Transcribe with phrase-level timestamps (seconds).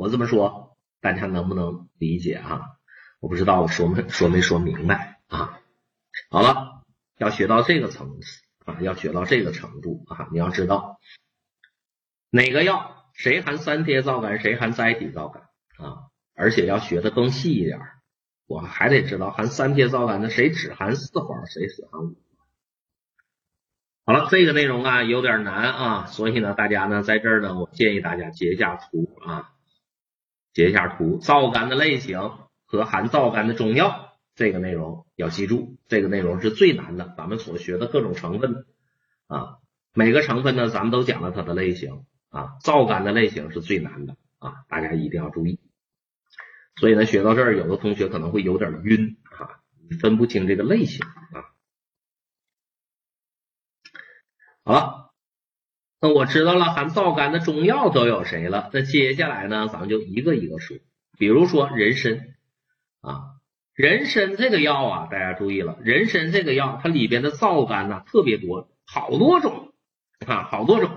[0.00, 2.62] 我这么说，大家能不能理解啊？
[3.20, 5.60] 我不知道我说没说没说明白啊？
[6.30, 6.86] 好了，
[7.18, 10.98] 要学到这个层次啊，要学到这个程度啊，你要知道
[12.30, 15.40] 哪个药谁含三贴皂苷，谁含甾体皂苷
[15.76, 17.78] 啊，而且要学的更细一点，
[18.46, 22.46] 我还得知道含三贴皂苷的谁只含四环，谁只含五环。
[24.06, 29.52] 好了，这个内容啊有点难啊，所以呢，大家呢在这儿呢，我建议大家截一下图啊，
[30.52, 32.32] 截一下图，皂苷的类型
[32.64, 38.66] 和含皂苷的中药，这个内容要记住，这个内容是最难的，咱们所学的各种成分
[39.26, 39.58] 啊，
[39.94, 45.60] 每个成分呢，咱们都讲了它的类型啊，皂苷的类型是最难的啊，大家一定要注意。
[46.76, 49.60] 所以呢，学到这儿，有的同学可能会有点晕啊，
[50.00, 51.44] 分不清这个类型啊。
[54.62, 54.99] 好了，
[56.02, 58.70] 那我知道了含皂苷的中药都有谁了？
[58.72, 60.78] 那接下来呢，咱们就一个一个说。
[61.18, 62.28] 比如说人参
[63.02, 63.36] 啊，
[63.74, 69.72] 人参这个药啊，大家注意了，人参这个药它里边的皂苷呢特别多，好多种
[70.26, 70.90] 啊，好多种。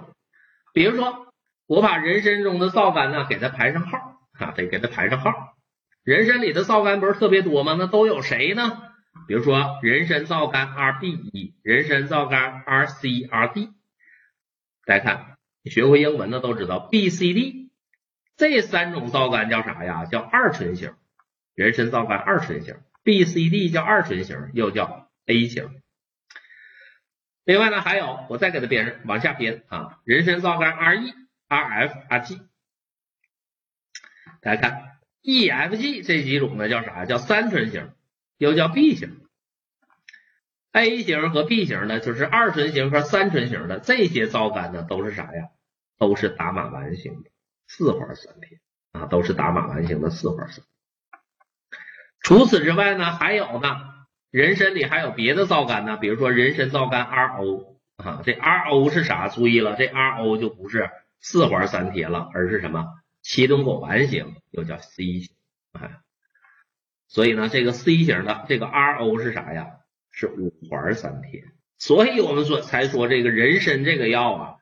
[0.73, 1.27] 比如说，
[1.67, 3.97] 我把人参中的皂苷呢给它排上号
[4.39, 5.33] 啊，得给它排上号。
[6.03, 7.75] 人参里的皂苷不是特别多吗？
[7.77, 8.81] 那都有谁呢？
[9.27, 13.69] 比如说人参皂苷 RB 人参皂苷 RC、RD，
[14.85, 17.71] 大家看，你学过英文的都知道，B、C、D
[18.35, 20.05] 这三种皂苷叫啥呀？
[20.05, 20.93] 叫二醇型。
[21.55, 25.81] 人参皂苷二醇型，B、C、D 叫二醇型，又叫 A 型。
[27.45, 31.13] 另外呢，还有我再给它编上，往下编啊，人参皂苷 RE、
[31.47, 32.39] RF、RG，
[34.41, 37.05] 大家看 E、F、G 这几种呢叫啥？
[37.05, 37.93] 叫三醇型。
[38.39, 39.22] 又叫 B 型
[40.73, 45.49] ，A 型和 B 型呢，就是二醇型和三醇型的这些皂苷呢，都是啥呀？
[45.97, 47.29] 都是打马烷型的
[47.67, 48.59] 四环三萜
[48.91, 50.65] 啊，都是打马烷型的四环三。
[52.19, 53.69] 除此之外呢，还有呢，
[54.31, 59.29] 人参里还有别的皂苷呢，比如说人参皂苷 RO 啊，这 RO 是啥？
[59.29, 60.89] 注意了，这 RO 就不是
[61.21, 62.85] 四环三萜了，而是什么？
[63.21, 65.35] 七顿枸烷型，又叫 C 型
[65.71, 66.01] 啊。
[67.07, 69.67] 所以呢，这个 C 型的这个 RO 是啥呀？
[70.13, 71.43] 是五环三贴。
[71.77, 74.55] 所以我们说才说这个人参这个药啊，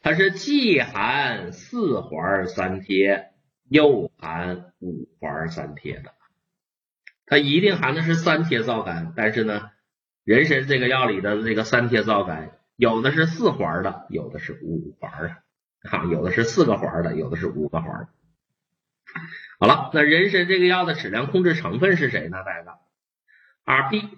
[0.00, 3.32] 它是既含四环三贴，
[3.68, 6.14] 又含五环三贴的。
[7.26, 9.70] 它一定含的是三贴皂苷，但是呢，
[10.24, 15.36] 人参这个药里的这个三贴皂苷，有的是四环的，有的是五环的，
[15.90, 18.08] 啊，有的是四个环的，有的是五个环的。
[19.58, 22.38] 好了，那人参这个药的质量控制成分是谁呢？
[22.44, 22.78] 大家
[23.64, 24.08] ，R B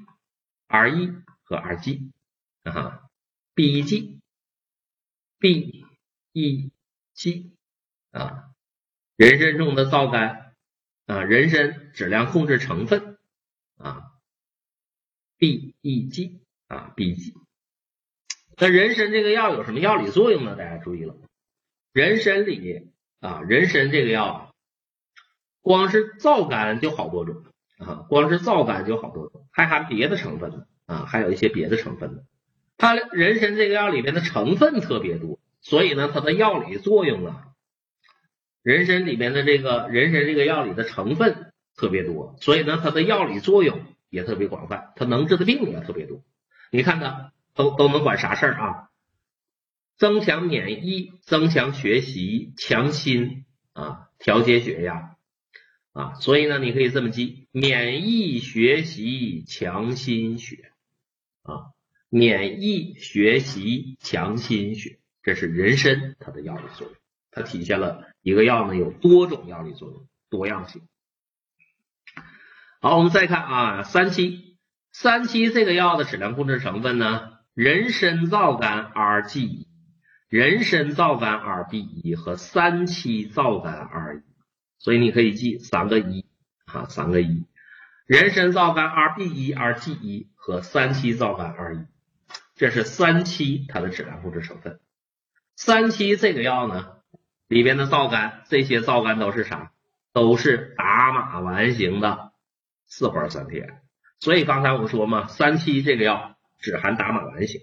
[0.70, 2.12] ，Rb、Re 和 Rg
[2.62, 3.02] 啊
[3.54, 4.20] ，Beg、
[5.40, 6.70] Beg
[8.12, 8.50] 啊，
[9.16, 10.54] 人参中的皂苷
[11.06, 13.18] 啊，人参质量控制成分
[13.76, 14.12] 啊
[15.38, 17.34] ，Beg 啊，Beg。
[18.56, 20.54] 那人参这个药有什么药理作用呢？
[20.54, 21.16] 大家注意了，
[21.92, 24.54] 人参里啊，人参这个药。
[25.62, 27.44] 光是皂苷就好多种
[27.76, 32.22] 啊，光是皂苷就好多种，还含别的成分呢啊，还有一些别的成分呢。
[32.76, 37.44] 它人参这个药里面的成分特别多，所以呢，它的药理作用啊，
[38.62, 46.22] 人参里面的这个人参这个药里的成分特别多，所以呢，它的药理作用也特别广泛，它能治的病也特别多。
[46.70, 48.90] 你看它都都能管啥事儿啊？
[49.96, 53.44] 增强免疫，增强学习，强心
[53.74, 55.16] 啊，调节血压。
[55.92, 60.70] 啊，所以呢，你可以这么记：免疫学习强心血
[61.42, 61.74] 啊，
[62.08, 66.96] 免疫学习强心血，这是人参它的药理作用，
[67.32, 70.82] 它体现了一个药呢有多种药理作用，多样性。
[72.80, 74.56] 好，我们再看啊，三七
[74.92, 79.66] 三七这个药的质量控制成分呢，人参皂苷 Rg，
[80.28, 84.22] 人参皂苷 Rb 和三七皂苷 R。
[84.80, 86.26] 所以你可以记三个一
[86.64, 87.46] 啊，三个一，
[88.06, 91.86] 人参皂苷 Rb 一、Rg 一和三七皂苷 R 一，
[92.56, 94.80] 这是三七它的质量控制成分。
[95.54, 96.96] 三七这个药呢，
[97.46, 99.72] 里边的皂苷，这些皂苷都是啥？
[100.12, 102.32] 都是达玛烷型的
[102.86, 103.74] 四环三萜。
[104.18, 107.60] 所以刚才我说嘛，三七这个药只含达玛烷型。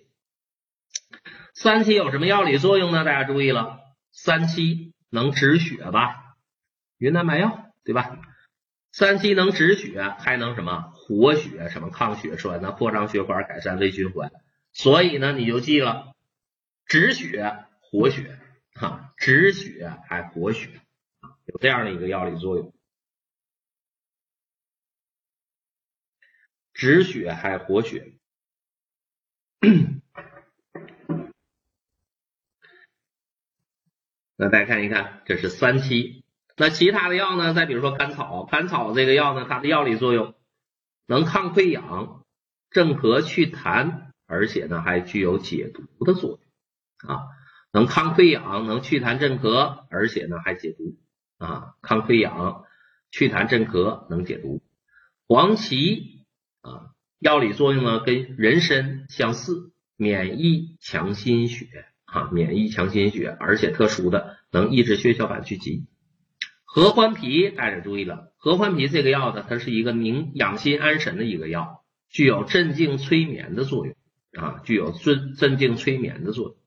[1.56, 3.04] 三七有什么药理作用呢？
[3.04, 3.80] 大家注意了，
[4.12, 6.27] 三七能止血吧？
[6.98, 8.20] 云南白药对吧？
[8.92, 11.70] 三七能止血，还能什么活血？
[11.70, 12.72] 什么抗血栓呢？
[12.72, 14.32] 扩张血管，改善微循环。
[14.74, 16.16] 所以呢，你就记了，
[16.86, 18.40] 止血、活血，
[18.74, 20.82] 哈，止血还活血，
[21.46, 22.74] 有这样的一个药理作用，
[26.74, 28.14] 止血还活血。
[34.36, 36.24] 那大家看一看，这是三七。
[36.60, 37.54] 那其他的药呢？
[37.54, 40.34] 再比如说甘草，甘草这个药呢，它的药理作用
[41.06, 42.26] 能抗溃疡、
[42.72, 47.28] 镇咳祛痰，而且呢还具有解毒的作用啊，
[47.72, 50.98] 能抗溃疡、能祛痰镇咳，而且呢还解毒
[51.38, 52.66] 啊，抗溃疡、
[53.12, 54.64] 祛痰镇咳，能解毒。
[55.28, 56.26] 黄芪
[56.62, 56.90] 啊，
[57.20, 61.68] 药理作用呢跟人参相似，免疫强心血
[62.06, 65.86] 啊，免疫强心血，而且特殊的能抑制血小板聚集。
[66.70, 73.96] 合欢皮，大家注意了，合欢皮这个药呢，它是一个宁养心安神的一个药，具有镇静催眠的作用
[74.38, 76.58] 啊，具有镇镇静催眠的作用。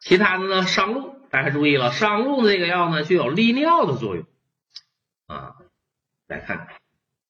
[0.00, 4.26] 其他的呢，商鹿，大家注意了，商鹿这个药呢，具有利尿的作用
[5.28, 5.54] 啊。
[6.26, 6.66] 来看，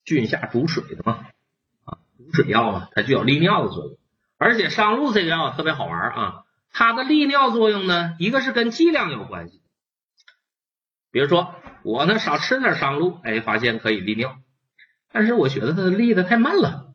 [0.05, 1.27] 菌下主水的嘛，
[1.85, 3.99] 啊，主水药嘛，它具有利尿的作用。
[4.39, 9.62] 而且商鹿这个药特别好玩啊，它的利尿作用呢，一个是跟剂量有关系。
[11.13, 11.55] 比如说
[11.85, 14.39] 我呢少吃点商鹿，哎，发现可以利尿，
[15.13, 16.95] 但是我觉得它利的太慢了，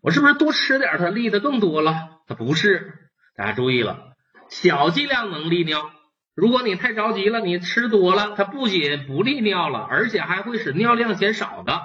[0.00, 2.08] 我是不是多吃点它利的更多了？
[2.26, 4.14] 它不是，大家注意了，
[4.48, 5.90] 小剂量能利尿，
[6.34, 11.82] 如果你太着急了，你吃多了，它不仅不利尿了，而且还会使尿量减少的，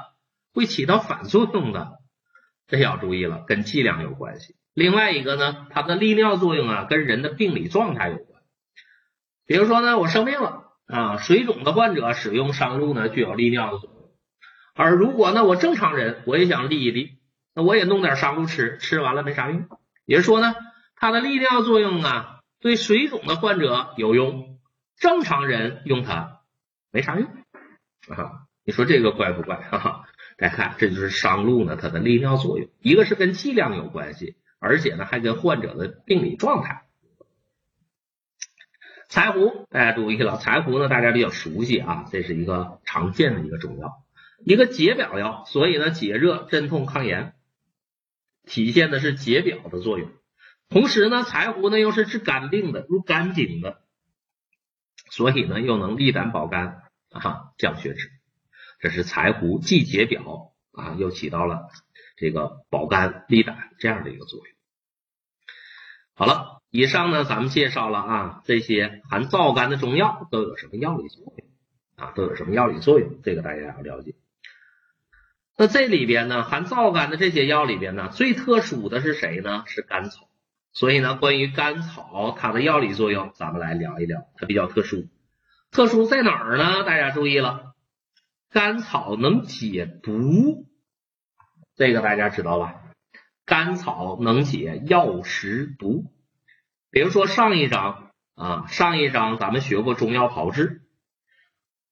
[0.54, 2.00] 会起到反作用的，
[2.68, 4.56] 这要注意了，跟剂量有关系。
[4.74, 8.42] 另外一个呢，它的利尿作用啊，跟人的病理状态有关，
[9.46, 10.62] 比如说呢，我生病了。
[10.88, 14.12] 啊，水肿的患者使用商鹿呢，具有利尿的作用。
[14.75, 17.19] 而如果呢，我正常人我也想利一利，
[17.56, 19.68] 那我也弄点商鹿吃，吃完了没啥用。
[20.06, 20.56] 也就说呢，
[20.95, 24.59] 它的利尿作用啊，对水肿的患者有用，
[24.97, 26.41] 正常人用它
[26.91, 27.29] 没啥用
[28.09, 28.44] 啊。
[28.65, 29.57] 你说这个怪不怪？
[29.57, 30.06] 哈哈，
[30.38, 36.82] 大家看，这就是商鹿呢，它的利尿作用，一个是跟剂量有关系，而且呢，还跟患者的病理状态。
[39.13, 44.04] 柴胡，大家注意了，柴胡呢，大家比较熟悉啊，这是一个常见的一个中药，
[44.44, 47.36] 一个解表药，所以呢，解热镇痛抗炎，
[48.48, 50.10] 体现的是解表的作用。
[50.68, 53.83] 同时呢，柴胡呢又是治肝病的，入肝经的，
[55.12, 56.81] 所以呢又能利胆保肝
[57.12, 58.10] 啊，降血脂。
[58.80, 61.69] 这是柴胡既解表啊，又起到了
[62.18, 64.48] 这个保肝利胆这样的一个作用。
[66.15, 66.62] 好了。
[66.75, 71.48] 以上呢，咱们介绍了啊，这些含皂苷的中药都有什么药理作用
[71.96, 72.14] 啊？
[72.16, 73.22] 都有什么药理作用？
[73.22, 74.16] 这个大家要了解。
[75.56, 79.64] 那这里边呢，含皂苷的这些药里边呢，最特殊的是谁呢？
[79.68, 80.28] 是甘草。
[80.72, 85.06] 所以呢，关于甘草它的药理作用，咱们来聊一聊，它比较特殊。
[85.70, 86.84] 特殊在哪儿呢？
[86.84, 87.75] 大家注意了，
[88.50, 90.66] 甘草能解毒，
[91.75, 92.81] 这个大家知道吧？
[93.46, 96.06] 甘草能解药食毒。
[96.94, 100.84] 比如说上一章啊，上一章咱们学过中药炮制，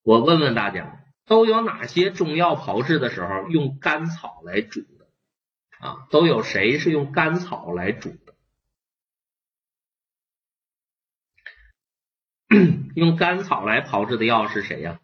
[0.02, 5.08] 我问问大家，都有哪些中药炮制的时候用甘草来煮的
[5.80, 6.06] 啊？
[6.12, 8.34] 都有谁是用甘草来煮的？
[12.94, 15.00] 用甘草来炮制的药是谁呀？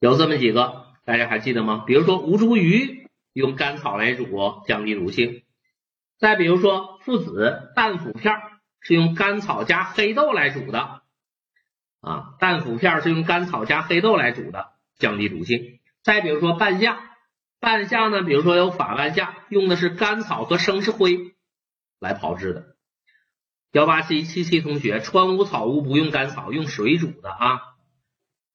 [0.00, 1.82] 有这么几个，大家还记得吗？
[1.86, 3.05] 比如说吴茱萸。
[3.36, 4.24] 用甘草来煮，
[4.66, 5.42] 降低毒性。
[6.18, 8.32] 再比如说附子、蛋腐片
[8.80, 11.02] 是用甘草加黑豆来煮的
[12.00, 15.80] 啊，蛋腐片是用甘草加黑豆来煮的，降低毒性。
[16.02, 16.98] 再比如说半夏，
[17.60, 21.18] 半夏呢，比如说有法半夏，用的是甘草和生石灰
[22.00, 22.76] 来炮制的。
[23.72, 27.60] 幺八七七七同学，川乌草乌不用甘草，用水煮的啊，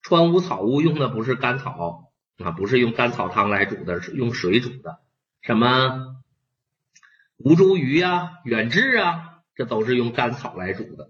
[0.02, 2.11] 川乌草乌用的不是甘草。
[2.44, 5.00] 啊，不是用甘草汤来煮的，是用水煮的。
[5.42, 6.18] 什么
[7.38, 11.10] 吴茱萸啊、远志啊，这都是用甘草来煮的。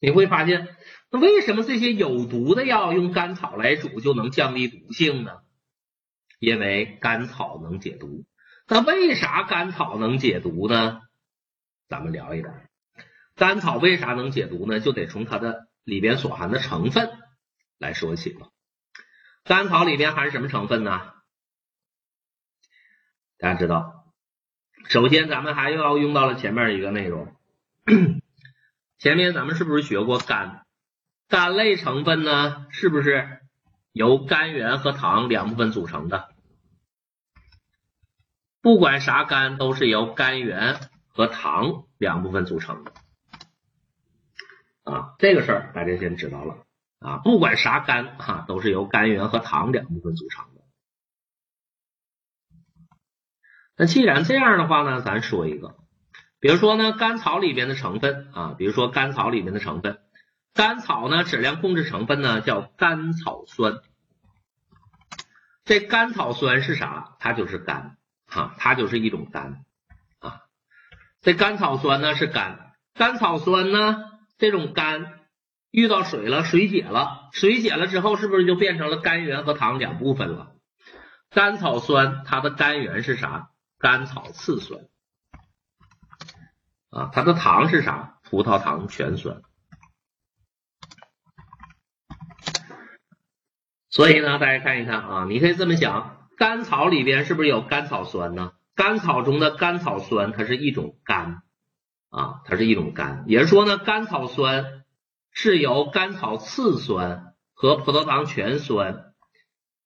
[0.00, 0.68] 你会发现，
[1.10, 5.38] 那为什么这些有毒的药用甘草来煮就能降低毒性呢？
[6.38, 8.24] 因为甘草能解毒。
[8.66, 11.00] 那为啥甘草能解毒呢？
[11.88, 12.52] 咱们聊一聊，
[13.34, 14.80] 甘草为啥能解毒呢？
[14.80, 17.10] 就得从它的里边所含的成分
[17.78, 18.50] 来说起了。
[19.44, 21.12] 甘草里边含什么成分呢？
[23.38, 24.06] 大家知道，
[24.88, 27.36] 首先咱们还要用到了前面一个内容。
[28.98, 30.64] 前面咱们是不是学过肝？
[31.28, 33.42] 肝类成分呢，是不是
[33.92, 36.30] 由甘源和糖两部分组成的？
[38.62, 42.92] 不管啥肝，都是由甘源和糖两部分组成的。
[44.84, 46.63] 啊，这个事儿大家先知道了
[47.04, 50.62] 啊，不管啥苷哈，都是由肝源和糖两部分组成的。
[53.76, 55.76] 那既然这样的话呢，咱说一个，
[56.40, 59.98] 比如说呢，甘草里边的成分啊，比如说甘草里面的成分，
[60.54, 63.82] 甘草呢质量控制成分呢叫甘草酸。
[65.64, 67.16] 这甘草酸是啥？
[67.20, 69.64] 它就是甘，哈，它就是一种甘
[70.20, 70.40] 啊。
[71.20, 74.04] 这甘草酸呢是甘，甘草酸呢
[74.38, 75.20] 这种甘
[75.74, 80.52] 遇到水了，水解了，水解了之后是不是就变成了甘源和糖两部分了？
[81.30, 83.50] 甘草酸它的甘源是啥？
[83.76, 84.82] 甘草次酸
[86.90, 88.20] 啊，它的糖是啥？
[88.22, 89.42] 葡萄糖醛酸。
[93.90, 98.52] 所以呢，大家看一看啊，你可以这么想，甘草里边是不是有甘草酸呢？
[98.76, 101.42] 甘草中的甘草酸，它是一种苷
[102.10, 104.83] 啊，它是一种苷，也是说呢，甘草酸
[105.34, 109.12] 是由甘草次酸和葡萄糖醛酸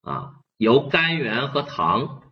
[0.02, 2.23] 啊，由甘源和糖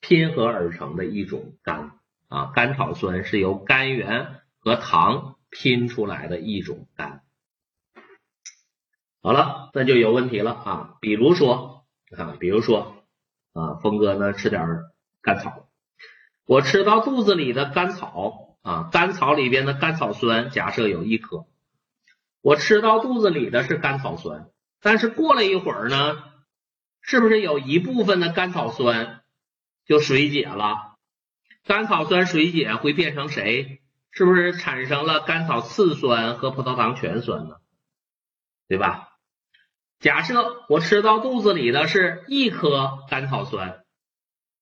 [0.00, 1.92] 拼合而成的一种苷
[2.28, 7.20] 啊，甘草酸是由甘源和糖拼出来的一种苷。
[9.22, 10.94] 好了，那就有问题了啊！
[11.00, 11.84] 比如说
[12.16, 13.04] 啊，比如说
[13.52, 14.66] 啊，峰哥呢吃点
[15.20, 15.68] 甘草，
[16.46, 21.44] 我吃到肚子里的甘草啊，甘草里边的甘草酸假设有一颗，
[22.46, 24.50] 我吃到肚子里的是甘草酸，
[24.80, 26.22] 但是过了一会儿呢，
[27.00, 29.22] 是不是有一部分的甘草酸
[29.84, 30.94] 就水解了？
[31.64, 33.80] 甘草酸水解会变成谁？
[34.12, 37.56] 是不是产生了甘草次酸和葡萄糖醛酸呢？
[38.68, 39.08] 对吧？
[39.98, 43.82] 假设我吃到肚子里的是一颗甘草酸，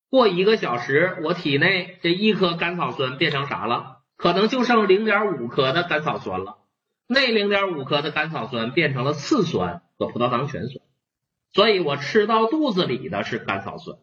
[0.08, 3.98] 过一个小时，我体内这一颗甘草酸变成啥了？
[4.16, 6.63] 可能就剩零点五克的甘草酸了。
[7.06, 10.84] 那零点五克的甘草酸变成了次酸和葡萄糖醛酸，
[11.52, 13.98] 所以我吃到肚子里的是甘草酸，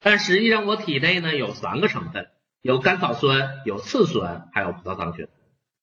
[0.00, 2.28] 但实际上我体内呢有三个成分，
[2.60, 5.28] 有甘草酸，有次酸，还有葡萄糖醛，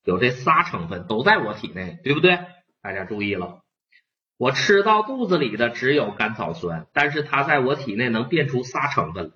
[0.03, 2.39] 有这仨成分都在我体内，对不对？
[2.81, 3.61] 大家注意了。
[4.37, 9.31] 我吃到肚子里的只有甘草酸，但是它在我体内能变出仨成分，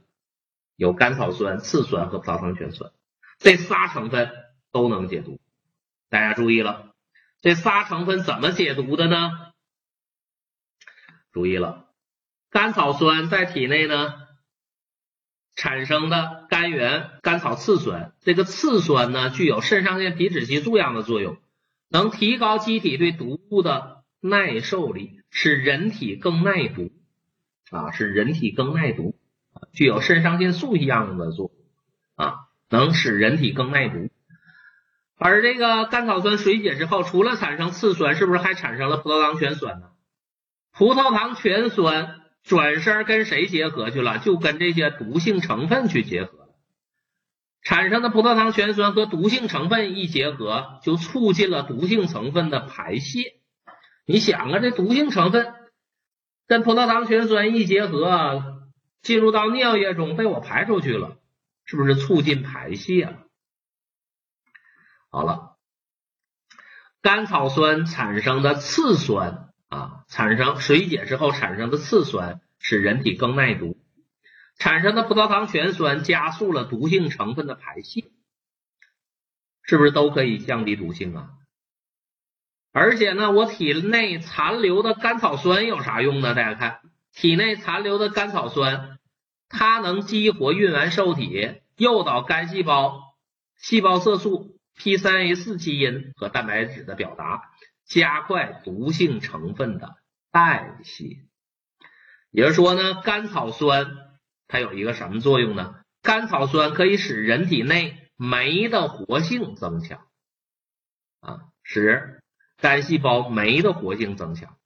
[0.76, 2.92] 有甘草酸、次酸和葡萄糖醛酸，
[3.40, 4.32] 这仨成分
[4.72, 5.40] 都能解毒。
[6.10, 6.94] 大家注意了，
[7.42, 9.32] 这仨成分怎么解毒的呢？
[11.32, 11.86] 注意了，
[12.50, 14.14] 甘草酸在体内呢
[15.56, 21.38] 产生的甘源甘草次酸，这个次酸呢具有肾上腺皮质激素样的作用，
[21.90, 23.98] 能提高机体对毒物的。
[24.20, 26.92] 耐受力使人体更耐毒
[27.70, 29.16] 啊，使人体更耐毒，
[29.74, 31.66] 具有肾上腺素一样的作用
[32.16, 32.36] 啊，
[32.68, 34.10] 能使人体更耐毒。
[35.20, 39.88] 而这个甘草酸水解之后，除了产生次酸，是不是还产生了葡萄糖醛酸呢？
[40.72, 44.20] 葡萄糖醛酸转身跟谁结合去了？
[44.20, 46.48] 就跟这些毒性成分去结合了。
[47.64, 53.34] 产生的葡萄糖醛酸和毒性成分一结合，就促进了毒性成分的排泄。
[54.06, 55.52] 你想啊，这毒性成分
[56.48, 58.44] 跟葡萄糖醛酸一结合，
[59.02, 61.18] 进入到尿液中被我排出去了，
[61.66, 63.27] 是不是促进排泄了？
[65.10, 65.58] 好了，
[67.02, 73.78] 甘草酸产生的次酸啊，产生水解之后产生的次酸，使人体更耐毒；
[74.58, 78.12] 产生的葡萄糖醛酸加速了毒性成分的排泄，
[79.64, 81.30] 是不是都可以降低毒性啊？
[82.74, 86.36] 而且呢，我体内残留的甘草酸有啥用呢？
[86.36, 86.82] 大家看，
[87.14, 89.00] 体内残留的甘草酸，
[89.50, 93.16] 它能激活孕完受体，诱导肝细胞
[93.56, 97.52] 细胞色素 P 三 A 四基因和蛋白质的表达，
[97.86, 99.98] 加快毒性成分的
[100.32, 101.26] 代谢。
[102.32, 103.98] 也就是说呢，甘草酸
[104.48, 105.76] 它有一个什么作用呢？
[106.02, 110.08] 甘草酸可以使人体内酶的活性增强，
[111.20, 112.22] 啊，使。
[112.60, 114.58] 肝细胞酶的活性增强，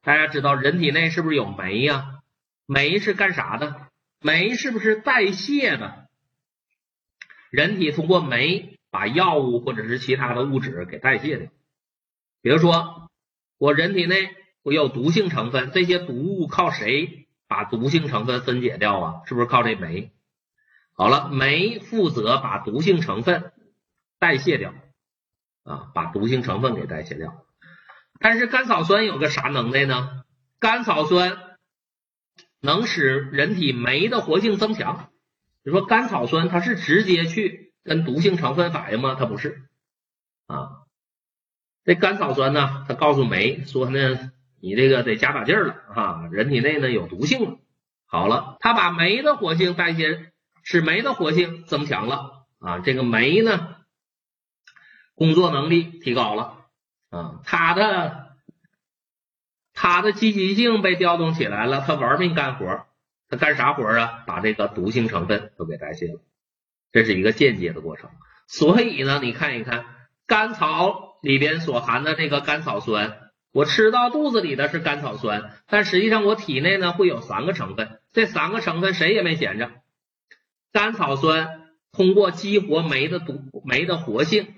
[0.00, 2.20] 大家知道人体内是不是有酶呀？
[2.66, 3.88] 酶是干啥的？
[4.20, 6.08] 酶是不是代谢的？
[7.50, 11.48] 人体通过酶把药物或者是其他的物质给代谢掉。
[12.42, 13.10] 比如说，
[13.56, 19.22] 我人体内我有毒性成分，这些毒物靠谁把毒性成分分解掉啊？
[19.26, 20.12] 是不是靠这酶？
[20.92, 23.52] 好了，酶负责把毒性成分
[24.18, 24.74] 代谢掉。
[25.64, 27.46] 啊，把毒性成分给代谢掉。
[28.20, 30.24] 但是甘草酸有个啥能耐呢？
[30.58, 31.38] 甘草酸
[32.60, 35.08] 能使人体酶的活性增强。
[35.62, 39.16] 比如说甘草酸它是直接去跟毒性成分反应吗？
[39.18, 39.62] 它不是
[40.46, 40.82] 啊。
[41.84, 47.58] 这甘草酸呢，它告诉酶说呢，你这个得加把劲儿了啊，人体内呢有毒性了。
[48.06, 50.30] 好了，它把酶的活性代谢，
[50.62, 53.76] 使酶的活性增强了啊，这个酶呢，
[55.14, 56.58] 工作能力提高了
[57.10, 58.36] 啊，它的
[59.72, 62.86] 它的积极性被调动起来了，它玩命干活，
[63.28, 64.22] 它干啥活啊？
[64.26, 66.20] 把这个毒性成分都给代谢了，
[66.92, 68.10] 这是一个间接的过程。
[68.46, 69.86] 所以呢，你看一看
[70.26, 79.70] 甘草里边所含的这个甘草酸，我吃到肚子里的是甘草酸，但实际上我体内呢会有三个成分，这三个成分谁也没闲着。
[80.72, 84.54] 甘草酸通过激活酶的毒酶的活性，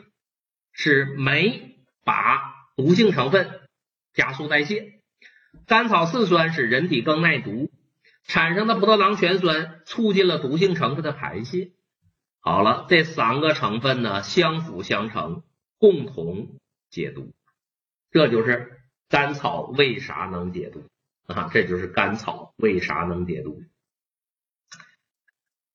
[0.72, 2.40] 使酶把
[2.76, 3.60] 毒性成分
[4.12, 5.00] 加速代谢。
[5.66, 7.70] 甘草次酸使人体更耐毒，
[8.26, 11.70] 产生的葡萄糖醛酸促进了毒性成分的排泄。
[12.46, 15.42] 好了，这三个成分呢相辅相成，
[15.78, 16.60] 共同
[16.90, 17.32] 解毒，
[18.10, 20.82] 这就是甘草为啥能解毒
[21.26, 21.48] 啊？
[21.54, 23.62] 这就是甘草为啥能解毒。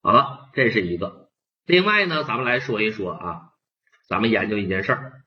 [0.04, 1.32] 好了，这是一个。
[1.66, 3.50] 另外呢，咱们来说一说啊，
[4.08, 5.24] 咱们研究一件事儿，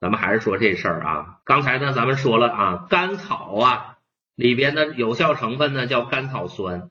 [0.00, 1.40] 咱们还是说这事儿啊。
[1.44, 3.98] 刚才呢，咱们说了啊，甘草啊
[4.34, 6.90] 里边的有效成分呢叫甘草酸，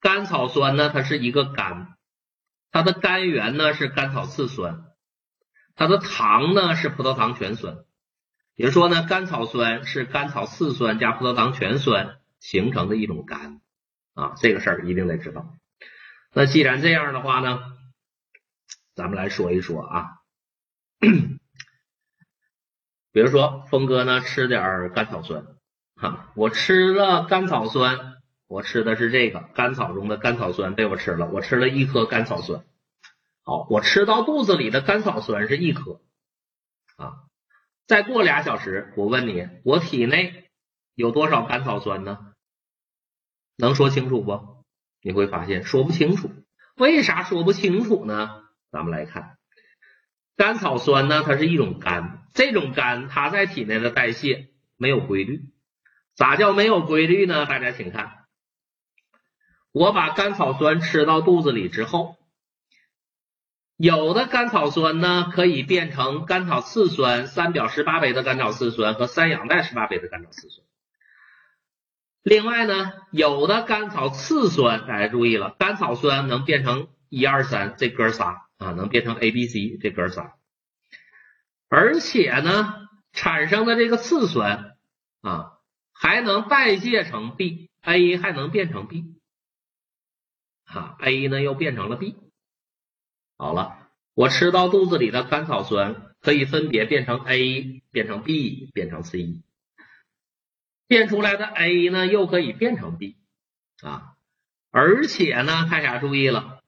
[0.00, 1.94] 甘草酸呢它是一个苷。
[2.78, 4.84] 它的苷源呢是甘草次酸，
[5.74, 7.78] 它的糖呢是葡萄糖醛酸，
[8.54, 13.60] 也就说呢，甘草酸是甘草次酸加葡萄糖醛酸形成的一种苷
[14.14, 15.56] 啊，这个事儿一定得知道。
[16.32, 17.58] 那既然这样的话呢，
[18.94, 20.06] 咱们来说一说啊，
[23.10, 25.44] 比如说峰哥呢吃点甘草酸
[25.96, 28.17] 哈，我吃了甘草酸。
[28.48, 31.26] 我吃的是这个甘草中的甘草酸，被我吃了。
[31.26, 32.64] 我吃了一颗甘草酸。
[33.44, 36.00] 好，我吃到肚子里的甘草酸是一颗
[36.96, 37.28] 啊。
[37.86, 40.50] 再过俩小时，我问你，我体内
[40.94, 42.32] 有多少甘草酸呢？
[43.56, 44.64] 能说清楚不？
[45.02, 46.30] 你会发现说不清楚。
[46.76, 48.44] 为啥说不清楚呢？
[48.70, 49.36] 咱们来看，
[50.36, 55.50] 甘草酸呢，它是一种苷，这种苷它在体内的代谢没有规律。
[56.14, 57.44] 咋叫没有规律呢？
[57.44, 58.17] 大家请看。
[59.72, 62.16] 我把甘草酸吃到肚子里之后，
[63.76, 70.66] 有的甘草酸呢可以变成甘草次酸，三表十八倍的甘草次酸和三氧代十八倍的甘草次酸。
[72.22, 80.34] 另外呢，有的甘草次酸，大家注意了，甘草酸能变成一二三这哥仨啊，能变成 A、B、C 这哥仨，
[81.68, 82.74] 而且呢，
[83.12, 84.76] 产生的这个次酸
[85.22, 85.52] 啊，
[85.92, 89.17] 还能代谢成 B，A 还能变成 B。
[90.68, 92.14] 啊，A 呢又变成了 B，
[93.38, 99.40] 好了，我吃到肚子里的甘草酸可以分别变成 A，变成 B，变成 C，
[100.86, 103.16] 变出来的 A 呢又可以变成 B，
[103.82, 104.12] 啊，
[104.70, 106.60] 而且呢，大家注意了，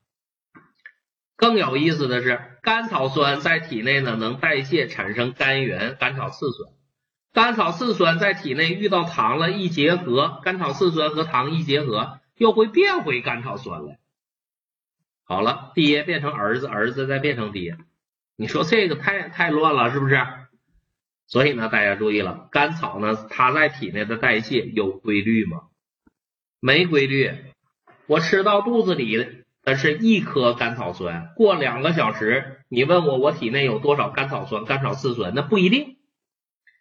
[1.36, 6.72] 更有意思的是，甘草酸在体内呢能代谢产生甘源甘草次酸，
[7.34, 12.19] 甘草次酸在体内遇到糖了一结合，甘草次酸和糖一结合。
[12.40, 13.98] 又会变回甘草酸来。
[15.24, 17.76] 好了，爹变成儿子，儿子再变成爹，
[18.34, 20.16] 你说这个太太乱了，是不是？
[21.26, 25.64] 所以呢，大家注意了，甘草呢，它在体内的代谢有规律吗？
[26.60, 27.30] 没规律。
[28.06, 35.98] 我吃到肚子里的是一颗甘草酸，过两个小时，你问我我体内有多少甘草酸、甘草次酸，那不一定，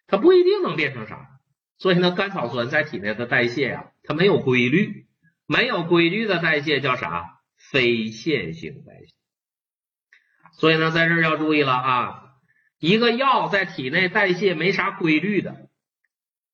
[0.06, 1.38] 它不一定能变成啥。
[1.76, 5.06] 所以呢，甘草酸在体内的代谢呀，它没有规律。
[5.52, 7.40] 没有规律的代谢叫啥？
[7.56, 9.12] 非线性代谢。
[10.52, 12.22] 所以呢，在这儿要注意了啊，
[12.78, 15.68] 一个药在体内代谢没啥规律的，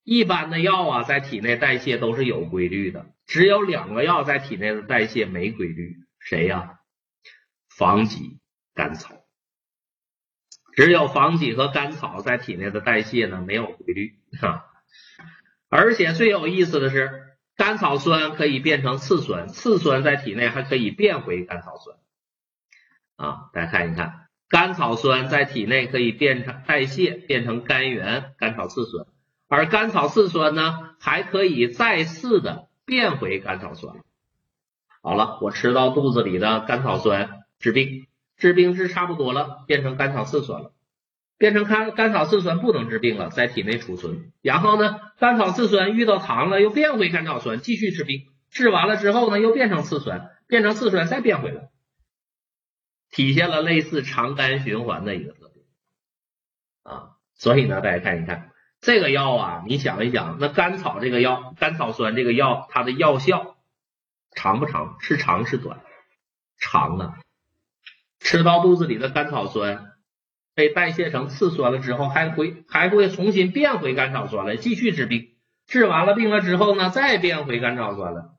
[0.03, 3.13] 一般的药啊，在体内代谢都是有规律的。
[3.27, 6.79] 只有两个药在体内的代谢没规律，谁呀？
[7.69, 8.41] 防己、
[8.73, 9.15] 甘草。
[10.75, 14.65] 只有防己和甘草在体内的代谢呢没有规律啊，
[15.69, 17.26] 而且最有意思的是。
[17.57, 21.97] 甘草酸可以变成次酸，次酸在体内还可以变回甘草酸
[23.17, 23.49] 啊！
[23.53, 29.07] 大家看一看，甘草酸在体内可以变成代谢变成甘源甘草次酸，
[29.49, 33.97] 而甘草次酸呢还可以再次的变回甘草酸。
[35.03, 40.73] 好了，我吃到肚子里的甘草酸治病，治病治差不多了，变成甘草次酸了。
[41.39, 44.33] 变成甘甘草次酸不能治病了，在体内储存。
[44.43, 48.27] 然后呢，甘草次酸遇到糖了，又变回甘草酸，继续治病。
[48.51, 51.69] 治完了之后呢，又变成次酸，变成次酸再变回来，
[53.11, 55.67] 体现了类似肠肝循环的一个特点
[56.83, 57.17] 啊。
[57.35, 63.57] 所以呢，大家看一看这个药啊，你想一想，那甘草这个药，甘草酸这个药，它的药效
[64.33, 64.97] 长不长？
[65.01, 65.83] 是长是短？
[66.59, 67.19] 长啊！
[68.21, 69.86] 吃到肚子里的甘草酸
[70.57, 75.29] 被代谢成次酸了之后，还会还会重新变回甘草酸来继续治病。
[75.67, 78.31] 治完了病了之后呢，再变回甘草酸了。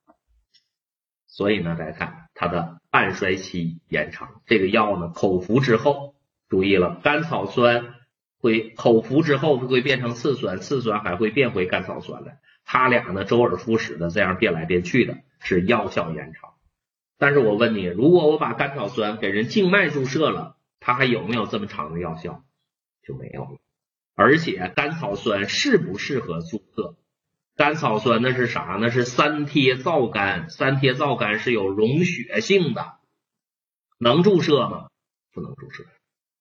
[1.27, 4.41] 所以呢，大家看它的半衰期延长。
[4.47, 6.15] 这个药呢，口服之后，
[6.49, 7.93] 注意了，甘草酸
[8.39, 12.39] 会口服之后会变成次酸，次酸还会变回甘草酸来。
[12.65, 16.55] 它俩呢，周而复始的这样变来变去的，是药效延长。
[17.19, 20.56] 但是我问你，如果我把甘草酸给人静脉注射了，
[20.87, 22.45] 它还有没有这么长的药效？
[23.05, 23.57] 就没有了。
[24.15, 26.95] 而且甘草酸适不适合注射？
[27.57, 28.77] 甘草酸那是啥？
[28.79, 32.99] 那是三萜皂苷，三萜皂苷是有溶血性的，
[33.99, 34.87] 能注射吗？
[35.33, 35.85] 不能注射。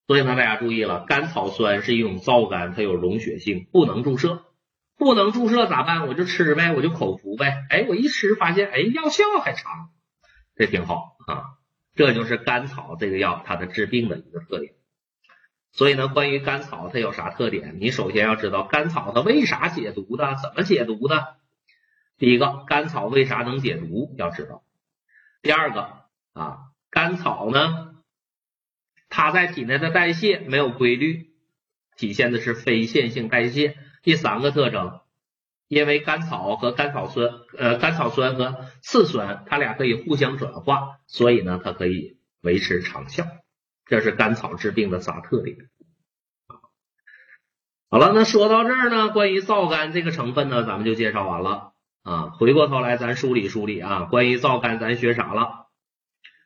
[0.07, 4.45] 所以呢，大家注意了，甘草酸是一种皂苷，它有溶血性，不能注射。
[4.95, 6.07] 不能注射咋办？
[6.07, 7.65] 我就吃呗，我就口服呗。
[7.69, 9.89] 哎，我一吃发现，哎，药效还长，
[10.55, 11.56] 这挺好啊。
[11.97, 14.75] 这就是甘草这个药它的治病的一个特点。
[15.73, 17.77] 所以呢，关于甘草它有啥特点？
[17.81, 21.35] 你首先要知道甘草它为啥解毒的，怎么解毒的？
[22.17, 24.15] 第一个，甘草为啥能解毒？
[24.17, 24.63] 要知道。
[25.41, 26.57] 第二个啊，
[26.89, 27.95] 甘草呢，
[29.09, 31.31] 它在体内的代谢没有规律，
[31.95, 33.77] 体现的是非线性代谢。
[34.01, 35.01] 第三个特征，
[35.67, 43.25] 因为甘草和甘草酸，呃，甘草酸和次酸，它俩可以互相转化，所以呢，它可以维持长效。
[43.85, 45.57] 这是甘草治病的仨特点
[47.89, 51.71] 好了，那说到这儿呢，关于皂苷这个成分呢，咱们就介绍完了
[52.03, 52.31] 啊。
[52.31, 55.67] 回过头来，咱梳理梳理啊，关于皂苷，咱学啥了？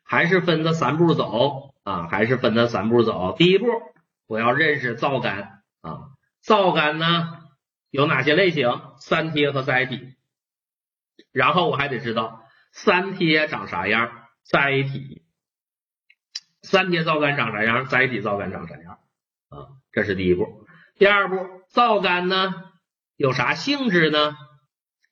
[0.04, 3.34] 还是分的三步走啊，还是分的三步走。
[3.36, 3.66] 第一步，
[4.28, 5.48] 我要认识皂苷
[5.80, 6.10] 啊。
[6.42, 7.41] 皂苷呢
[7.92, 8.68] 有哪些类型？
[8.96, 10.16] 三萜和载体。
[11.30, 15.22] 然后我还得知道三萜长啥样，载体。
[16.62, 17.86] 三萜皂苷长啥样？
[17.86, 18.98] 载体皂苷长啥样？
[19.50, 20.66] 啊，这是第一步。
[20.96, 22.72] 第二步，皂苷呢
[23.16, 24.38] 有啥性质呢？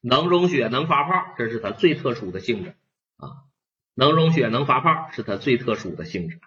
[0.01, 2.71] 能溶血，能发泡，这是它最特殊的性质
[3.19, 3.45] 啊。
[3.93, 6.41] 能溶血，能发泡，是它最特殊的性质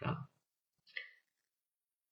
[0.00, 0.24] 啊。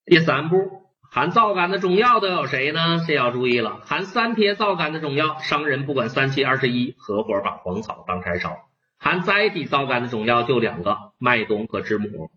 [0.05, 0.84] 第三步，
[1.15, 3.05] 含皂苷的中药都有谁呢？
[3.07, 8.69] 这要注意了，含三萜皂苷的中药，商人不管三七二十一，合伙把黄草当柴烧。
[8.99, 12.33] 含载体皂苷的中药就两个，麦冬和知母。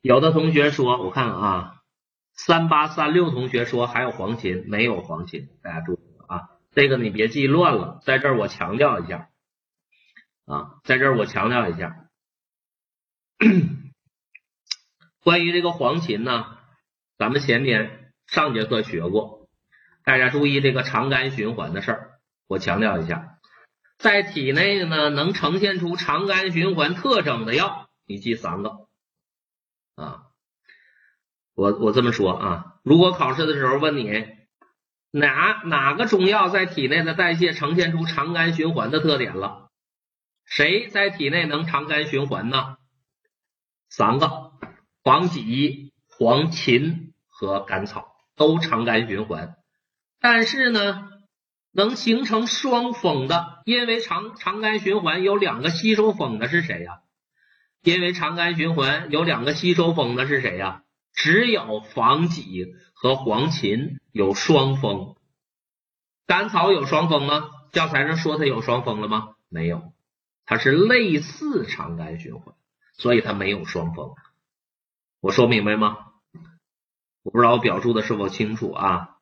[0.00, 1.82] 有的同学说，我看啊，
[2.32, 7.98] 三八三六同学说还有黄芩，没有黄芩，大家注意啊，这个你别记乱了。
[8.04, 9.28] 在这儿我强调一下
[10.46, 11.96] 啊，在这儿我强调一下，
[15.24, 16.46] 关于这个黄芩呢，
[17.18, 17.99] 咱们前面
[18.30, 19.48] 上节课学过，
[20.04, 23.40] 大家注意这个肠肝循环的事儿，我强调一下。
[23.98, 28.86] 在体内呢，能呈现出肠肝循环特征的药，你记三个
[29.96, 30.28] 啊。
[31.54, 34.28] 我我这么说啊，如果考试的时候问你
[35.10, 39.70] 哪哪个中药在体内的代谢呈现出肠肝循环的特点了，
[40.44, 42.76] 谁在体内能肠肝循环呢？
[43.88, 44.52] 三个：
[45.02, 49.56] 黄芪、黄芩和甘草都肠肝循环，
[50.20, 51.08] 但是呢。
[51.72, 57.02] 能形成双峰的，因为肠肠肝循环有两个吸收峰的是谁呀？
[57.84, 60.82] 因为肠肝循环有两个吸收峰的是谁呀？
[61.12, 65.14] 只有防己和黄芩有双峰，
[66.26, 67.48] 甘草有双峰吗？
[67.70, 69.36] 教材上说它有双峰了吗？
[69.48, 69.92] 没有，
[70.46, 72.56] 它是类似肠肝循环，
[72.94, 74.10] 所以它没有双峰。
[75.20, 75.98] 我说明白吗？
[77.22, 79.16] 我不知道我表述的是否清楚啊？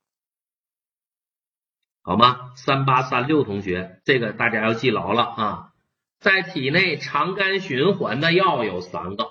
[2.03, 2.53] 好吗？
[2.57, 5.73] 三八三六同学，这个大家要记牢了啊！
[6.21, 9.27] 在体内肠肝循环的药有三个：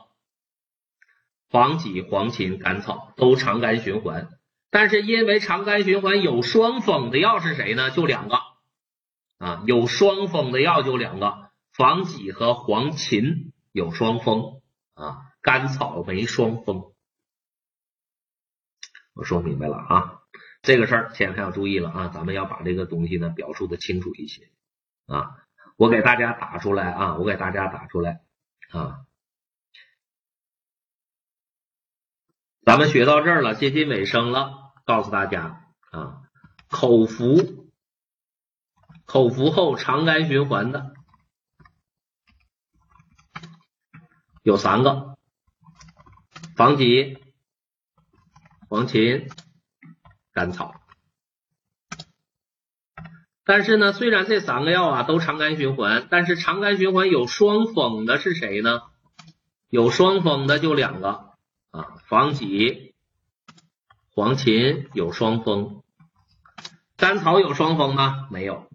[1.50, 4.30] 黄芪、黄芩、甘草，都肠肝循环。
[4.70, 7.90] 但是因为肠肝循环有双峰的药是谁呢？
[7.90, 8.38] 就两个
[9.40, 14.62] 啊，有双峰的药就两个，黄芪和黄芩有双峰
[14.94, 16.92] 啊，甘草没双峰。
[19.18, 20.22] 我说明白了啊。
[20.62, 22.08] 这个事儿千万要注意了啊！
[22.14, 24.50] 咱们要把这个东西呢表述的清楚一些
[25.06, 25.38] 啊！
[25.78, 27.16] 我给大家打出来啊！
[27.18, 28.22] 我给大家打出来
[28.72, 29.06] 啊！
[32.64, 36.24] 咱们学到这儿了，接近尾声了，告诉大家啊，
[36.70, 37.70] 口服
[39.06, 40.94] 口服后肠肝循环的
[44.44, 45.18] 有三个：
[46.58, 47.24] 防己、
[48.68, 49.30] 黄芩。
[50.34, 50.76] 甘草。
[53.44, 58.82] 但是呢，虽然这三个药啊都肠肝循环，但是肠肝循环有双峰的是谁呢？
[59.70, 61.34] 有双峰的就两个
[61.72, 62.94] 啊，防己、
[64.14, 65.82] 黄芩有双峰，
[66.98, 68.28] 甘草有双峰吗？
[68.32, 68.68] 没有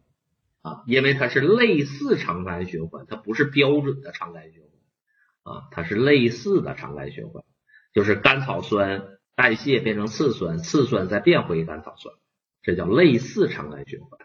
[0.63, 7.45] 啊，因为它是类似肠肝循环，它不是标准的肠肝循环啊，它是类似的肠肝循环，
[7.93, 9.03] 就是甘草酸
[9.43, 12.15] 代谢变成次酸，次酸再变回甘草酸，
[12.63, 14.21] 这叫类似肠肝循环。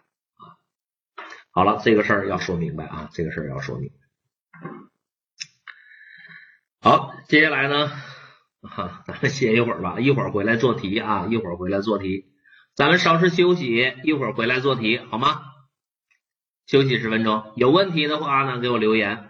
[1.50, 3.96] 好了，这个事儿要说明白啊，这个事儿要说明白。
[6.80, 7.88] 好，接下来呢，
[8.62, 12.28] 哈，咱们歇一会儿吧，一会儿回来做题啊，一会儿回来做题，
[12.76, 15.42] 咱们稍事休息，一会儿回来做题，好吗？
[16.68, 19.26] 休息十分钟，有问题的话呢，给我留言。